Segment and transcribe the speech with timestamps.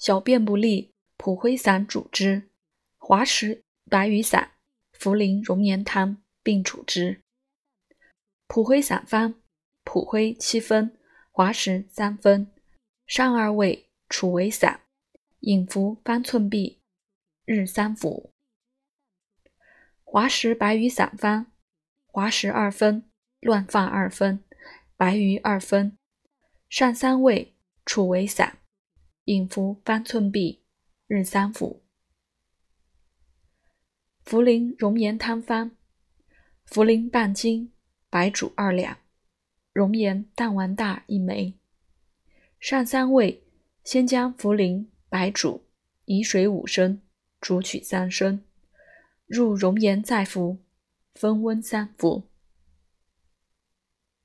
[0.00, 2.48] 小便不利，蒲灰散主之；
[2.96, 4.52] 滑石、白羽散、
[4.98, 7.20] 茯苓溶盐汤并处之。
[8.46, 9.34] 蒲灰散方：
[9.84, 10.96] 蒲灰七分，
[11.30, 12.50] 滑石三分，
[13.06, 14.80] 上二味，处为散，
[15.40, 16.78] 饮服方寸匕，
[17.44, 18.32] 日三服。
[20.02, 21.52] 滑石白羽散方：
[22.06, 23.04] 滑石二分，
[23.40, 24.42] 乱放二分，
[24.96, 25.98] 白鱼二分，
[26.70, 27.54] 上三味，
[27.84, 28.59] 处为散，
[29.24, 30.58] 饮服方寸匕，
[31.06, 31.82] 日三服。
[34.24, 35.72] 茯苓溶盐汤方：
[36.68, 37.72] 茯苓半斤，
[38.08, 38.96] 白术二两，
[39.72, 41.58] 熔盐淡丸大一枚。
[42.58, 43.42] 上三味，
[43.84, 45.66] 先将茯苓、白术
[46.06, 47.02] 以水五升，
[47.40, 48.42] 煮取三升，
[49.26, 50.58] 入熔盐再服，
[51.14, 52.29] 分温三服。